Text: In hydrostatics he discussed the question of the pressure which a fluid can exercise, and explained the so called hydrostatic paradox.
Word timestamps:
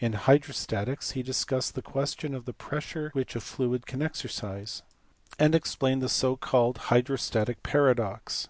In 0.00 0.14
hydrostatics 0.14 1.12
he 1.12 1.22
discussed 1.22 1.76
the 1.76 1.80
question 1.80 2.34
of 2.34 2.44
the 2.44 2.52
pressure 2.52 3.10
which 3.12 3.36
a 3.36 3.40
fluid 3.40 3.86
can 3.86 4.02
exercise, 4.02 4.82
and 5.38 5.54
explained 5.54 6.02
the 6.02 6.08
so 6.08 6.34
called 6.34 6.76
hydrostatic 6.88 7.62
paradox. 7.62 8.48